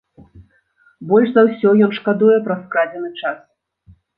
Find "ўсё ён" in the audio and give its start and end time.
1.49-1.95